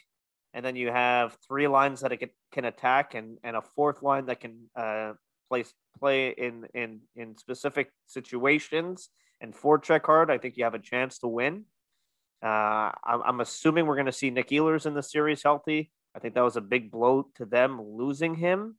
[0.54, 2.12] and then you have three lines that
[2.52, 5.14] can, attack, and, and a fourth line that can uh,
[5.50, 5.64] play
[6.00, 9.10] play in in in specific situations
[9.42, 11.66] and forecheck hard, I think you have a chance to win.
[12.44, 15.92] Uh, I'm, I'm assuming we're going to see Nick Ehlers in the series healthy.
[16.16, 18.78] I think that was a big blow to them losing him,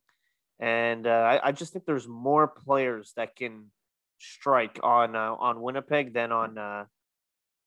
[0.59, 1.09] and uh,
[1.43, 3.71] I, I just think there's more players that can
[4.19, 6.85] strike on uh, on Winnipeg than on uh,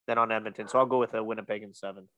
[0.07, 0.69] than on Edmonton.
[0.69, 2.09] So I'll go with a Winnipeg in seven.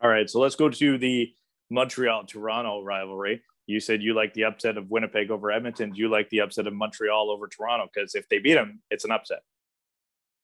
[0.00, 1.32] All right, so let's go to the
[1.70, 3.42] Montreal Toronto rivalry.
[3.66, 5.92] You said you like the upset of Winnipeg over Edmonton.
[5.92, 7.88] Do you like the upset of Montreal over Toronto?
[7.92, 9.42] Because if they beat them, it's an upset.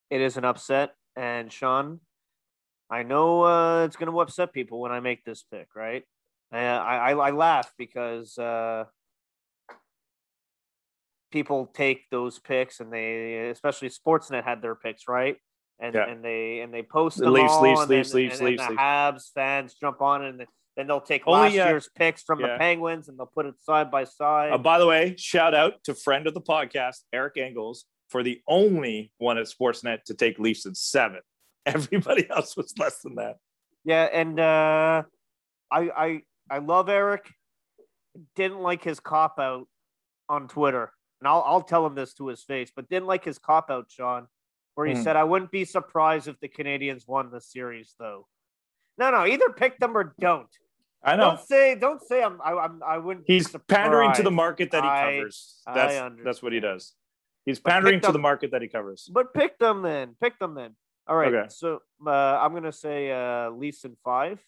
[0.09, 1.99] It is an upset, and Sean,
[2.89, 6.03] I know uh, it's going to upset people when I make this pick, right?
[6.51, 8.85] Uh, I, I I laugh because uh,
[11.31, 15.37] people take those picks, and they, especially Sportsnet, had their picks right,
[15.79, 16.05] and Yeah.
[16.05, 18.47] and they and they post The them Leafs, all, Leafs, and Leafs, then, Leafs, and
[18.47, 18.81] Leafs, the Leafs.
[18.81, 22.39] Habs fans jump on, it and then they'll take Only, last uh, year's picks from
[22.39, 22.53] yeah.
[22.53, 24.51] the Penguins, and they'll put it side by side.
[24.53, 28.41] Uh, by the way, shout out to friend of the podcast, Eric Engels, for the
[28.47, 31.19] only one at Sportsnet to take Leafs in seven.
[31.65, 33.37] Everybody else was less than that.
[33.83, 35.03] Yeah, and uh,
[35.71, 37.29] I I I love Eric.
[38.35, 39.67] Didn't like his cop out
[40.29, 42.71] on Twitter, and I'll I'll tell him this to his face.
[42.75, 44.27] But didn't like his cop out, Sean,
[44.79, 45.01] where he Hmm.
[45.03, 48.27] said, "I wouldn't be surprised if the Canadians won the series, though."
[48.97, 50.47] No, no, either pick them or don't.
[51.03, 53.25] I know Don't say don't say I'm I, I'm I wouldn't.
[53.27, 55.61] be he's pandering to the market that he I- covers.
[55.67, 56.25] I That's understand.
[56.27, 56.93] that's what he does.
[57.45, 59.09] He's pandering to them- the market that he covers.
[59.11, 60.15] But pick them then.
[60.21, 60.75] Pick them then.
[61.07, 61.33] All right.
[61.33, 61.47] Okay.
[61.49, 64.39] So uh, I'm gonna say uh, Leafs in five.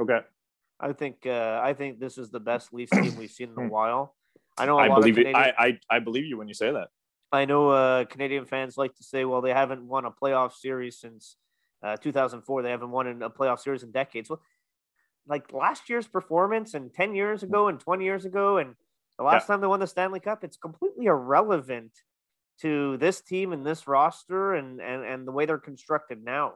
[0.00, 0.20] Okay,
[0.78, 3.68] I think uh, I think this is the best Leafs team we've seen in a
[3.68, 4.14] while.
[4.58, 5.32] I know a I lot believe of it.
[5.32, 6.88] Canadian, I, I I believe you when you say that.
[7.34, 10.98] I know uh, Canadian fans like to say, well, they haven't won a playoff series
[10.98, 11.36] since
[11.82, 12.62] uh, 2004.
[12.62, 14.30] They haven't won in a playoff series in decades.
[14.30, 14.40] Well,
[15.26, 18.74] like last year's performance and 10 years ago and 20 years ago and
[19.18, 21.92] The last time they won the Stanley Cup, it's completely irrelevant
[22.60, 26.54] to this team and this roster and and, and the way they're constructed now.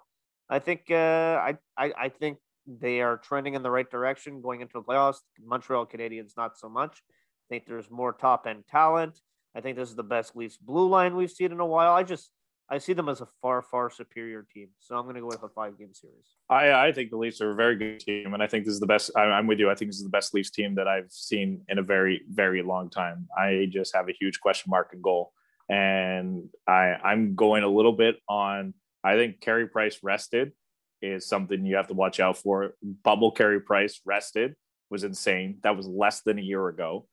[0.50, 4.60] I think uh, I, I I think they are trending in the right direction going
[4.60, 5.20] into the playoffs.
[5.40, 7.02] Montreal Canadiens not so much.
[7.08, 9.20] I think there's more top end talent.
[9.54, 11.92] I think this is the best Leafs blue line we've seen in a while.
[11.92, 12.30] I just
[12.70, 14.68] I see them as a far far superior team.
[14.78, 16.36] So I'm going to go with a five game series.
[16.50, 18.80] I, I think the Leafs are a very good team, and I think this is
[18.80, 19.10] the best.
[19.16, 19.70] I, I'm with you.
[19.70, 22.62] I think this is the best Leafs team that I've seen in a very very
[22.62, 23.26] long time.
[23.36, 25.32] I just have a huge question mark in goal,
[25.68, 28.74] and I I'm going a little bit on.
[29.02, 30.52] I think Carey Price rested
[31.00, 32.74] is something you have to watch out for.
[32.82, 34.56] Bubble Carey Price rested
[34.90, 35.58] was insane.
[35.62, 37.06] That was less than a year ago.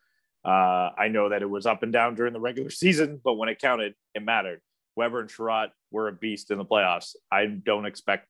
[0.45, 3.49] Uh, I know that it was up and down during the regular season, but when
[3.49, 4.61] it counted, it mattered.
[4.95, 7.15] Weber and Chiarot were a beast in the playoffs.
[7.31, 8.27] I don't expect,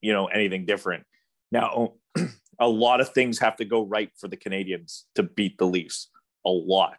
[0.00, 1.04] you know, anything different.
[1.50, 1.94] Now,
[2.60, 6.10] a lot of things have to go right for the Canadians to beat the Leafs.
[6.44, 6.98] A lot.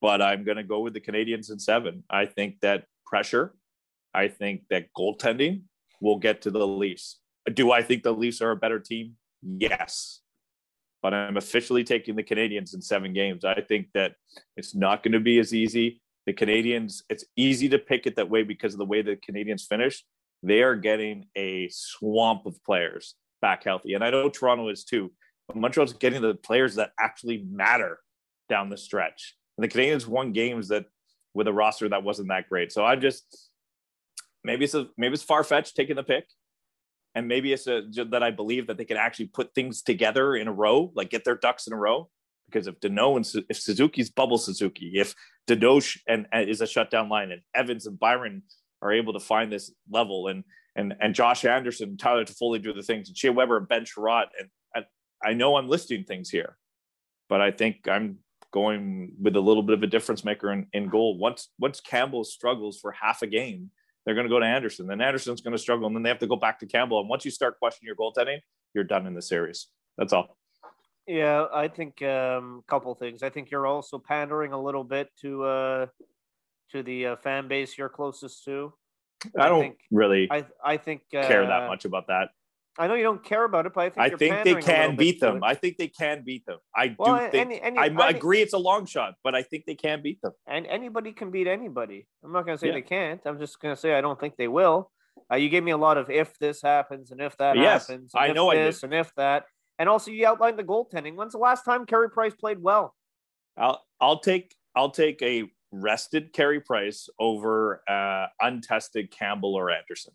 [0.00, 2.04] But I'm going to go with the Canadians in seven.
[2.10, 3.54] I think that pressure,
[4.14, 5.62] I think that goaltending
[6.00, 7.20] will get to the Leafs.
[7.52, 9.16] Do I think the Leafs are a better team?
[9.42, 10.20] Yes.
[11.02, 13.44] But I'm officially taking the Canadians in seven games.
[13.44, 14.14] I think that
[14.56, 16.02] it's not going to be as easy.
[16.26, 19.66] The Canadians, it's easy to pick it that way because of the way the Canadians
[19.66, 20.04] finished.
[20.42, 23.94] They are getting a swamp of players back healthy.
[23.94, 25.10] And I know Toronto is too,
[25.48, 27.98] but Montreal's getting the players that actually matter
[28.48, 29.36] down the stretch.
[29.56, 30.86] And the Canadians won games that
[31.34, 32.72] with a roster that wasn't that great.
[32.72, 33.50] So I just
[34.44, 36.26] maybe it's a maybe it's far fetched taking the pick,
[37.14, 40.48] and maybe it's a, that I believe that they can actually put things together in
[40.48, 42.08] a row, like get their ducks in a row.
[42.46, 45.14] Because if Danault and if Suzuki's bubble Suzuki, if
[45.48, 48.42] Dadosh and, and is a shutdown line, and Evans and Byron
[48.82, 50.42] are able to find this level, and
[50.74, 54.48] and and Josh Anderson, Tyler Toffoli do the things, and Shea Weber and Ben and,
[54.74, 54.84] and
[55.22, 56.56] I know I'm listing things here,
[57.28, 58.18] but I think I'm
[58.52, 61.18] going with a little bit of a difference maker in, in goal.
[61.18, 63.70] Once once Campbell struggles for half a game,
[64.04, 64.86] they're going to go to Anderson.
[64.86, 67.00] Then Anderson's going to struggle, and then they have to go back to Campbell.
[67.00, 68.38] And once you start questioning your goaltending,
[68.74, 69.68] you're done in the series.
[69.98, 70.36] That's all.
[71.06, 73.22] Yeah, I think a um, couple things.
[73.22, 75.86] I think you're also pandering a little bit to uh,
[76.70, 78.72] to the uh, fan base you're closest to.
[79.38, 80.28] I, I don't think, really.
[80.30, 82.28] I I think uh, care that much about that.
[82.80, 85.20] I know you don't care about it, but I think I think they can beat
[85.20, 85.44] them.
[85.44, 86.56] I think they can beat them.
[86.74, 87.62] I well, do think.
[87.62, 90.32] I, I agree, it's a long shot, but I think they can beat them.
[90.48, 92.06] And anybody can beat anybody.
[92.24, 92.72] I'm not going to say yeah.
[92.72, 93.20] they can't.
[93.26, 94.90] I'm just going to say I don't think they will.
[95.30, 98.12] Uh, you gave me a lot of if this happens and if that yes, happens.
[98.14, 99.44] I know this and if that,
[99.78, 101.16] and also you outlined the goaltending.
[101.16, 102.94] When's the last time Carey Price played well?
[103.58, 110.14] I'll I'll take I'll take a rested Carey Price over uh, untested Campbell or Anderson.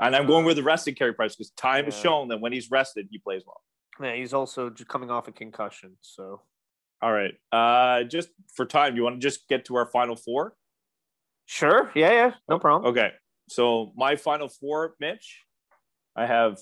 [0.00, 1.92] And I'm going with the rested Carey Price because time yeah.
[1.92, 3.60] has shown that when he's rested, he plays well.
[4.00, 5.96] Yeah, he's also just coming off a concussion.
[6.00, 6.40] So,
[7.00, 7.34] all right.
[7.52, 10.54] Uh, just for time, you want to just get to our final four?
[11.46, 11.90] Sure.
[11.94, 12.10] Yeah.
[12.10, 12.32] Yeah.
[12.48, 12.90] No problem.
[12.90, 13.12] Okay.
[13.48, 15.40] So my final four, Mitch,
[16.16, 16.58] I have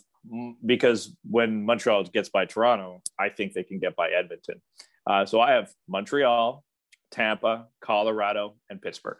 [0.64, 4.60] because when Montreal gets by Toronto, I think they can get by Edmonton.
[5.06, 6.64] Uh, so I have Montreal,
[7.10, 9.18] Tampa, Colorado, and Pittsburgh.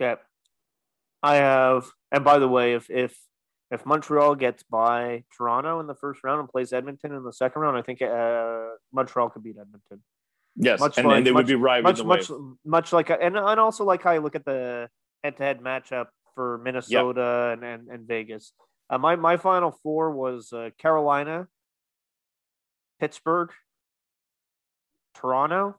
[0.00, 0.20] Okay.
[1.22, 3.16] I have, and by the way, if if
[3.70, 7.62] if Montreal gets by Toronto in the first round and plays Edmonton in the second
[7.62, 10.02] round, I think uh, Montreal could beat Edmonton.
[10.56, 11.82] Yes, much and, like, and they much, would be right.
[11.82, 12.30] Much, much,
[12.64, 14.88] much like, and and also like how you look at the
[15.22, 17.58] head-to-head matchup for Minnesota yep.
[17.58, 18.52] and, and, and Vegas.
[18.88, 21.46] Uh, my my final four was uh, Carolina,
[22.98, 23.50] Pittsburgh,
[25.14, 25.76] Toronto,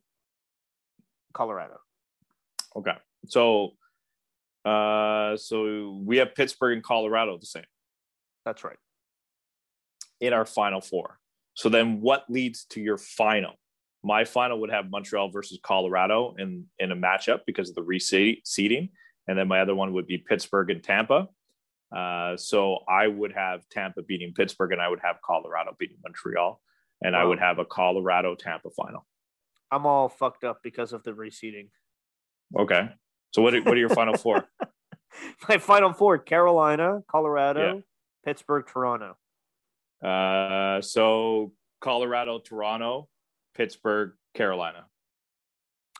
[1.33, 1.79] Colorado.
[2.75, 2.95] Okay,
[3.27, 3.71] so
[4.65, 7.63] uh, so we have Pittsburgh and Colorado the same.
[8.45, 8.77] That's right.
[10.19, 11.17] In our final four.
[11.53, 13.53] So then what leads to your final?
[14.03, 18.89] My final would have Montreal versus Colorado in, in a matchup because of the reseeding.
[19.27, 21.27] And then my other one would be Pittsburgh and Tampa.
[21.95, 26.59] Uh, so I would have Tampa beating Pittsburgh and I would have Colorado beating Montreal.
[27.03, 27.21] And wow.
[27.21, 29.05] I would have a Colorado Tampa final.
[29.71, 31.69] I'm all fucked up because of the reseeding.
[32.57, 32.89] Okay.
[33.31, 34.45] So what are, what are your final four?
[35.49, 37.81] My final four: Carolina, Colorado, yeah.
[38.25, 39.17] Pittsburgh, Toronto.
[40.03, 43.09] Uh, so Colorado, Toronto,
[43.55, 44.85] Pittsburgh, Carolina.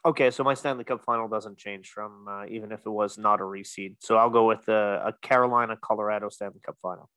[0.04, 3.40] Okay, so my Stanley Cup final doesn't change from uh, even if it was not
[3.40, 3.98] a reseed.
[4.00, 7.08] So I'll go with uh, a Carolina Colorado Stanley Cup final.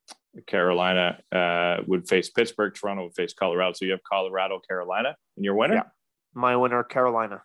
[0.46, 3.72] Carolina uh, would face Pittsburgh, Toronto would face Colorado.
[3.72, 5.76] So you have Colorado, Carolina, and your winner.
[5.76, 5.82] Yeah.
[6.34, 7.42] My winner, Carolina.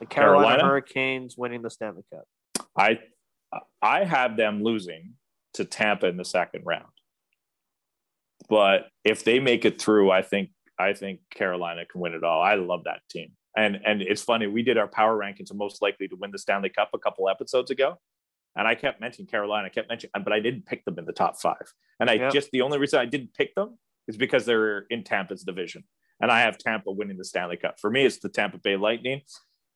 [0.00, 2.24] The Carolina, Carolina, Hurricanes winning the Stanley Cup.
[2.76, 2.98] I
[3.82, 5.14] I have them losing
[5.54, 6.86] to Tampa in the second round.
[8.48, 12.40] but if they make it through, I think I think Carolina can win it all.
[12.42, 13.32] I love that team.
[13.56, 16.38] And and it's funny, we did our power rankings of most likely to win the
[16.38, 17.98] Stanley Cup a couple episodes ago.
[18.56, 21.12] And I kept mentioning Carolina, I kept mentioning, but I didn't pick them in the
[21.12, 21.72] top five.
[22.00, 25.44] And I just the only reason I didn't pick them is because they're in Tampa's
[25.44, 25.84] division.
[26.20, 27.76] And I have Tampa winning the Stanley Cup.
[27.80, 29.22] For me, it's the Tampa Bay Lightning.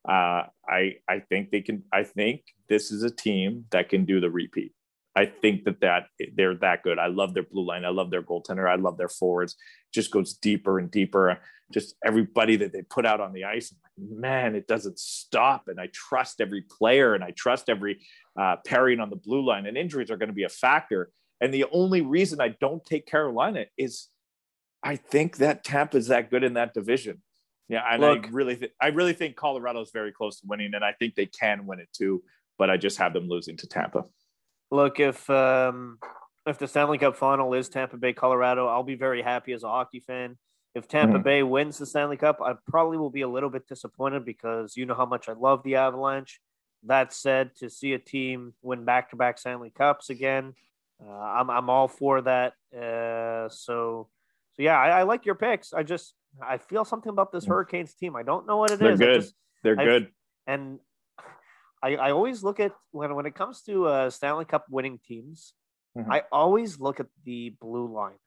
[0.09, 1.83] Uh, I I think they can.
[1.93, 4.73] I think this is a team that can do the repeat.
[5.17, 6.99] I think that that they're that good.
[6.99, 7.85] I love their blue line.
[7.85, 8.69] I love their goaltender.
[8.69, 9.57] I love their forwards.
[9.93, 11.41] Just goes deeper and deeper.
[11.73, 13.73] Just everybody that they put out on the ice.
[13.73, 15.69] Like, man, it doesn't stop.
[15.69, 18.01] And I trust every player and I trust every
[18.39, 19.67] uh, pairing on the blue line.
[19.67, 21.11] And injuries are going to be a factor.
[21.41, 24.09] And the only reason I don't take Carolina is
[24.83, 27.23] I think that Tampa is that good in that division.
[27.69, 30.75] Yeah, and Look- I really, th- I really think Colorado is very close to winning,
[30.75, 32.23] and I think they can win it too.
[32.59, 34.05] But I just have them losing to Tampa.
[34.71, 35.99] Look, if um,
[36.47, 39.69] if the Stanley Cup final is Tampa Bay, Colorado, I'll be very happy as a
[39.69, 40.37] hockey fan.
[40.75, 41.23] If Tampa Mhm.
[41.25, 44.87] Bay wins the Stanley Cup, I probably will be a little bit disappointed because you
[44.87, 46.41] know how much I love the Avalanche.
[46.85, 50.55] That said, to see a team win back to back Stanley Cups again,
[51.05, 52.53] uh, I'm I'm all for that.
[52.77, 54.09] Uh, so,
[54.53, 55.73] so yeah, I, I like your picks.
[55.73, 58.17] I just I feel something about this Hurricanes team.
[58.17, 58.79] I don't know what it is.
[58.81, 59.21] They're I good.
[59.21, 60.13] just- They're I- good.
[60.47, 60.79] and
[61.83, 65.53] I, I always look at when when it comes to uh, Stanley Cup winning teams,
[65.97, 66.11] Mhm.
[66.11, 68.19] I always look at the blue line.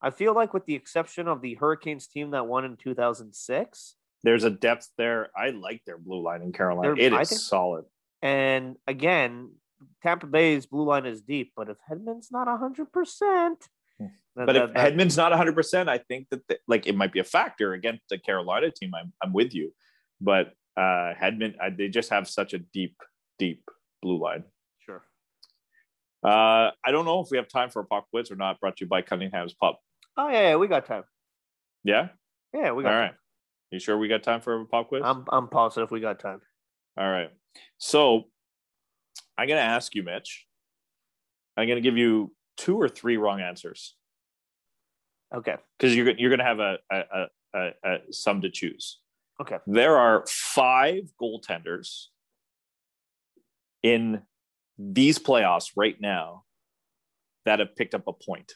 [0.00, 4.44] I feel like, with the exception of the Hurricanes team that won in 2006, There's
[4.44, 5.30] a depth there.
[5.36, 6.94] I like their blue line in Carolina.
[6.94, 7.84] They're- I think- solid.
[8.22, 9.56] and again,
[10.02, 14.10] Tampa Bay's blue line is deep, but if Hedman's not 100%, then
[14.46, 17.12] But if that- that- Hedman's not 100, percent I think that the, like it might
[17.12, 18.92] be a factor against the Carolina team.
[18.94, 19.72] I'm I'm with you,
[20.20, 22.96] but uh Hedman, I, they just have such a deep,
[23.38, 23.62] deep
[24.02, 24.44] blue line.
[24.78, 25.02] sure.
[26.24, 28.60] Uh, I don't know if we have time for a pop quiz or not.
[28.60, 29.76] Brought to you by Cunningham's Pub.
[30.16, 31.04] Oh, yeah, yeah, we got time.
[31.84, 32.08] Yeah.
[32.52, 33.14] Yeah, we got All right.
[33.70, 35.02] You sure we got time for a pop quiz?
[35.04, 36.40] I'm, I'm positive we got time.
[36.98, 37.30] All right.
[37.78, 38.24] So
[39.36, 40.46] I'm going to ask you, Mitch.
[41.56, 43.94] I'm going to give you two or three wrong answers
[45.34, 45.56] Okay.
[45.78, 49.00] because you're you're going to have a, a, a, a, some to choose.
[49.40, 49.56] Okay.
[49.66, 52.06] There are five goaltenders
[53.82, 54.22] in
[54.78, 56.44] these playoffs right now
[57.44, 58.52] that have picked up a point.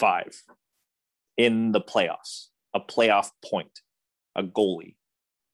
[0.00, 0.42] Five
[1.36, 3.80] in the playoffs, a playoff point,
[4.36, 4.96] a goalie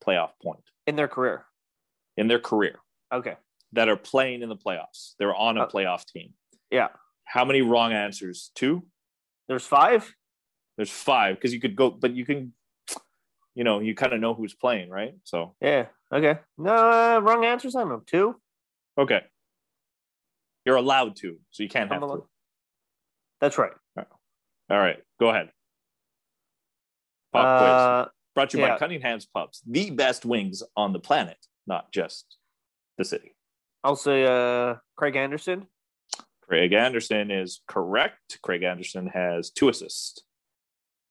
[0.05, 1.45] playoff point In their career.
[2.17, 2.81] in their career.
[3.13, 3.37] Okay.
[3.73, 5.15] that are playing in the playoffs.
[5.19, 6.33] They're on a Uh, playoff team.
[6.71, 6.89] Yeah.
[7.25, 8.51] How many wrong answers?
[8.55, 8.85] Two?
[9.49, 10.15] There's five.
[10.77, 12.53] There's five because you could go, but you can,
[13.55, 15.15] you know, you kind of know who's playing, right?
[15.25, 15.87] So, Yeah.
[16.13, 16.39] Okay.
[16.59, 17.75] No, uh, wrong answers.
[17.77, 18.03] I don't know.
[18.07, 18.41] Two.
[18.99, 19.23] okay.
[20.65, 22.29] You're allowed to, so you can't I'm have allowed- to.
[23.41, 23.73] That's right.
[24.71, 25.51] All right, go ahead.
[27.35, 27.69] Pop quiz.
[27.71, 28.79] Uh, Brought to you by.
[28.79, 32.39] Cunningham's Pubs, the best wings on the planet, not just
[32.97, 33.37] the city.
[33.85, 35.67] I'll say uh, Craig Anderson.
[36.49, 38.39] Craig Anderson is correct.
[38.43, 40.23] Craig Anderson has two assists.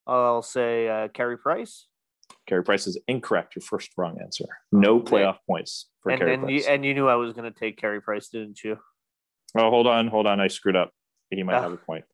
[0.06, 1.88] I'll say uh, Carey Price.
[2.48, 3.56] Carey Price is incorrect.
[3.56, 4.46] Your first wrong answer.
[4.72, 6.68] No playoff points for and Carey and you, Price.
[6.68, 8.78] and you knew I was going to take Carey Price, didn't you?
[9.58, 10.40] oh, hold on, hold on.
[10.40, 10.92] I screwed up.
[11.30, 11.62] He might Ah.
[11.62, 12.06] have a point.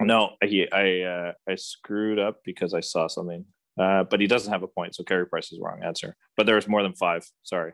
[0.00, 3.44] No, he, I, uh, I screwed up because I saw something.
[3.80, 6.14] Uh, but he doesn't have a point, so Carey Price is wrong answer.
[6.36, 7.24] But there was more than five.
[7.42, 7.72] Sorry.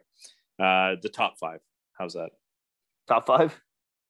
[0.61, 1.61] Uh, the top five.
[1.99, 2.31] How's that?
[3.09, 3.59] Top five.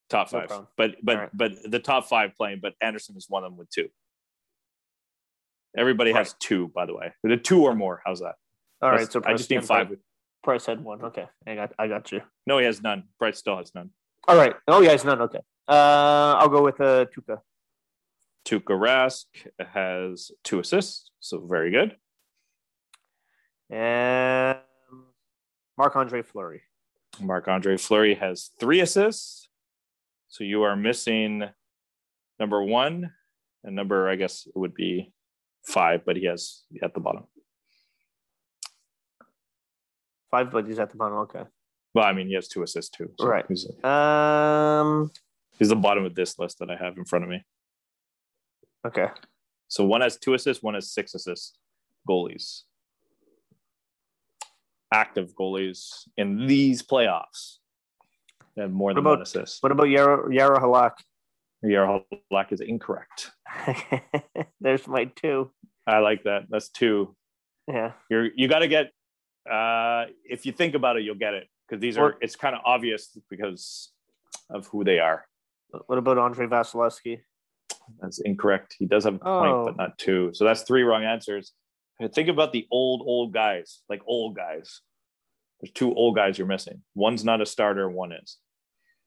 [0.08, 0.48] Top five.
[0.48, 0.68] problem.
[0.76, 1.30] but but right.
[1.34, 2.60] but the top five playing.
[2.62, 3.88] But Anderson is one of them with two.
[5.76, 7.12] Everybody has two, by the way.
[7.22, 8.00] The two or more.
[8.04, 8.36] How's that?
[8.80, 9.00] All right.
[9.00, 9.88] That's- So I just need five.
[9.88, 9.98] Price,
[10.42, 11.02] Price had one.
[11.02, 12.22] Okay, I got I got you.
[12.46, 13.04] No, he has none.
[13.18, 13.90] Price still has none.
[14.26, 14.54] All right.
[14.66, 15.20] Oh yeah, it's none.
[15.22, 15.40] Okay.
[15.68, 17.40] Uh, I'll go with uh, Tuca.
[18.46, 19.24] Tuukka Rask
[19.60, 21.96] has two assists, so very good.
[23.68, 24.58] And
[25.76, 26.62] Marc Andre Fleury.
[27.20, 29.47] Marc Andre Fleury has three assists,
[30.28, 31.44] so you are missing
[32.38, 33.10] number one
[33.64, 34.08] and number.
[34.08, 35.12] I guess it would be
[35.66, 37.24] five, but he has at the bottom.
[40.30, 41.18] Five, but he's at the bottom.
[41.18, 41.42] Okay.
[41.94, 43.10] Well, I mean, he has two assists too.
[43.18, 43.46] so Right.
[43.48, 45.10] He's, Um.
[45.58, 47.42] he's the bottom of this list that I have in front of me.
[48.86, 49.06] Okay.
[49.68, 51.56] So one has two assists, one has six assists.
[52.08, 52.62] Goalies,
[54.94, 57.58] active goalies in these playoffs
[58.58, 59.62] have more than about- one assist.
[59.62, 60.92] What about Jaro Jaro Halak?
[61.64, 62.02] Jaro
[62.32, 63.32] Halak is incorrect.
[64.60, 65.50] There's my two.
[65.86, 66.44] I like that.
[66.50, 67.16] That's two.
[67.66, 67.92] Yeah.
[68.10, 68.90] You're you got to get.
[69.50, 72.10] Uh, if you think about it, you'll get it because these are.
[72.10, 73.92] Well- It's kind of obvious because
[74.50, 75.24] of who they are.
[75.86, 77.20] What about Andrei Vasilevskiy?
[78.00, 78.74] That's incorrect.
[78.78, 79.64] He does have a point, Oh.
[79.66, 80.30] but not two.
[80.34, 81.52] So that's three wrong answers.
[82.14, 84.80] Think about the old, old guys, like old guys.
[85.60, 86.82] There's two old guys you're missing.
[86.94, 88.38] One's not a starter, one is.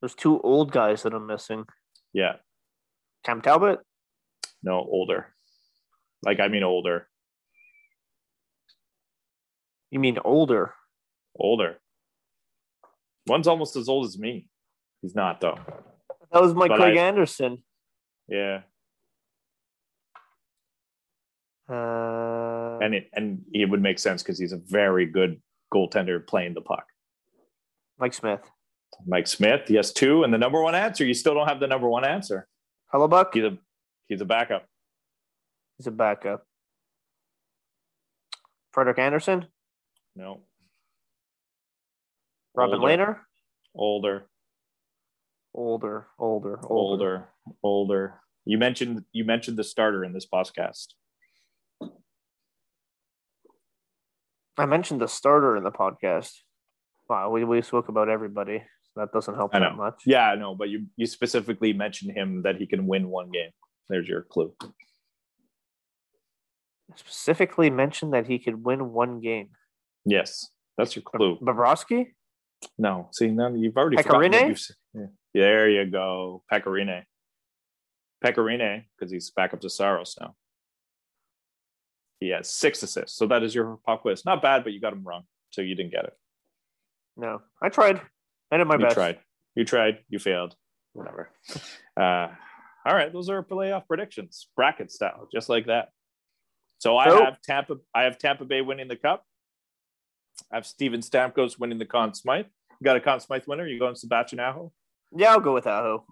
[0.02, 1.66] There's two old guys that I'm missing.
[2.14, 2.34] Yeah,
[3.24, 3.80] Cam Talbot.
[4.64, 5.28] no, older.
[6.24, 7.08] Like, I mean, older,
[9.90, 10.74] You mean older?
[11.38, 11.80] older.
[13.28, 14.48] One's almost as old as me.
[15.02, 15.58] He's not, though.
[16.32, 17.64] That was my But Craig I- Anderson.
[18.28, 18.62] Yeah.
[21.70, 25.42] Uh, And it, and it would make sense because he's a very good
[25.74, 26.86] goaltender playing the puck.
[28.00, 28.42] Mike Smith.
[29.06, 30.24] Mike Smith, yes, two.
[30.24, 32.48] And the number one answer, you still don't have the number one answer.
[32.94, 33.34] Hellebuyck.
[33.34, 33.58] He's a,
[34.08, 34.66] he's a backup.
[35.78, 36.46] He's a backup.
[38.72, 39.48] Frederik Andersen.
[40.16, 40.42] No.
[42.54, 42.88] Robin Older.
[42.88, 43.18] Lehner.
[43.74, 44.28] Older.
[45.54, 46.68] Older, older, older.
[46.70, 47.30] older,
[47.62, 48.22] older.
[48.46, 50.94] You mentioned you mentioned the starter in this podcast.
[54.58, 56.32] I mentioned the starter in the podcast.
[57.10, 58.64] Wow, we, we spoke about everybody.
[58.96, 60.02] That doesn't help that much.
[60.06, 63.52] Yeah, I know, but you you specifically mentioned him that he can win one game.
[63.90, 64.54] There's your clue.
[66.96, 69.50] Specifically mentioned that he could win one game.
[70.06, 71.38] Yes, that's your clue.
[71.42, 72.08] Bobrovsky?
[72.78, 74.08] No, see, now you've already Pekka Rinne?
[74.08, 74.76] forgotten what you've said.
[74.94, 75.06] Yeah.
[75.34, 77.04] There you go, Pekka Rinne.
[78.24, 80.36] Pecorine, because he's back up to Saros now.
[82.20, 84.26] He has six assists, so that is your pop quiz.
[84.26, 86.14] Not bad, but you got him wrong, so you didn't get it.
[87.18, 87.42] No.
[87.62, 88.02] I tried.
[88.52, 88.96] I did my you best.
[88.96, 89.20] tried.
[89.56, 90.00] You tried.
[90.10, 90.56] You failed.
[90.94, 91.30] Whatever.
[92.00, 92.28] Uh,
[92.86, 95.90] all right, those are playoff predictions, bracket style, just like that.
[96.80, 97.78] So I have Tampa.
[97.94, 99.24] I have Tampa Bay winning the cup.
[100.52, 102.48] I have Steven Stamkos winning the Conn Smythe.
[102.80, 103.68] You got a Conn Smythe winner?
[103.68, 104.72] You going Sebastian Aho?
[105.16, 106.06] Yeah, I'll go with Aho.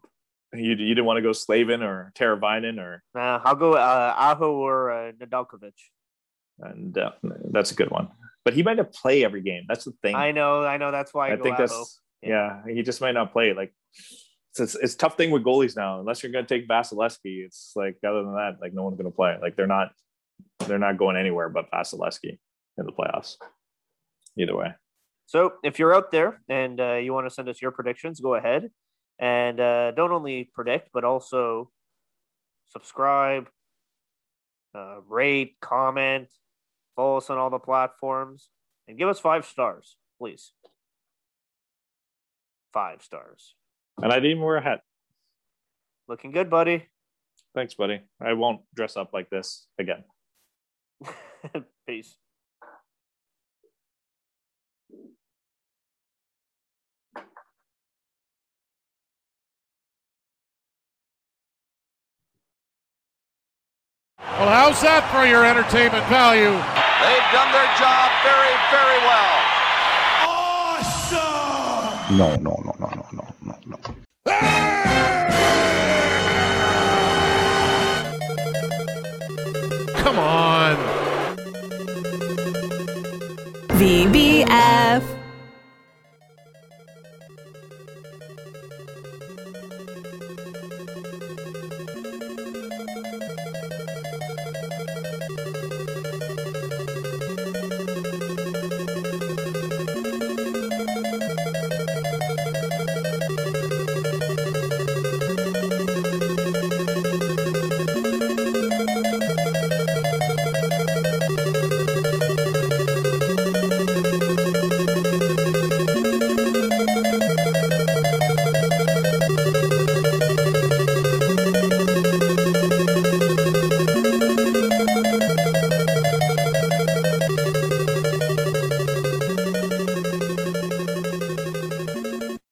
[0.54, 4.52] You, you didn't want to go Slavin or Teravainen or Uh, I'll go uh, Aho
[4.54, 5.74] or uh, Nedeljkovic.
[6.60, 7.12] and uh,
[7.52, 8.10] that's a good one.
[8.46, 9.66] But he might not play every game.
[9.68, 10.16] That's the thing.
[10.16, 10.92] I know, I know.
[10.92, 11.64] That's why I, I go think Aho.
[11.68, 12.62] that's yeah.
[12.68, 13.54] He just might not play.
[13.54, 13.74] Like
[14.58, 16.00] it's, it's tough thing with goalies now.
[16.00, 19.12] Unless you're going to take Vasilevskiy, it's like other than that, like no one's going
[19.12, 19.38] to play.
[19.42, 19.92] Like they're not
[20.68, 22.38] they're not going anywhere but Vasilevskiy
[22.78, 23.36] in the playoffs.
[24.38, 24.74] Either way,
[25.26, 28.36] So if you're out there and uh, you want to send us your predictions, go
[28.36, 28.70] ahead
[29.20, 31.70] and uh, don't only predict, but also
[32.70, 33.50] subscribe,
[34.74, 36.30] uh, rate, comment,
[36.96, 38.50] follow us on all the platforms,
[38.88, 40.54] and give us five stars, please.
[42.74, 43.56] Five stars.
[44.02, 44.82] and I didn't even wear a hat.
[46.08, 46.88] Looking good, buddy.
[47.56, 48.02] Thanks, buddy.
[48.22, 50.04] I won't dress up like this again.
[51.88, 52.16] Peace.
[64.20, 66.52] Well, how's that for your entertainment value?
[66.52, 69.59] They've done their job very, very well.
[72.10, 73.78] No, no, no, no, no, no, no, no.
[79.96, 80.76] Come on.
[83.78, 85.09] VBF.